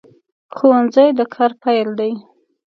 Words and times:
ښوونځی 0.55 1.07
د 1.17 1.19
کار 1.33 1.51
پیل 1.63 1.89
دی 1.99 2.11